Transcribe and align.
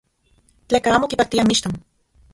Tleka 0.67 0.89
amo 0.95 1.05
kipaktia 1.11 1.47
mixton. 1.49 1.73